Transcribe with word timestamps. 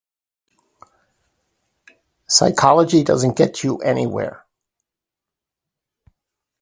Psychology 2.27 3.03
doesn't 3.03 3.37
get 3.37 3.63
you 3.63 3.77
anywhere. 3.83 4.47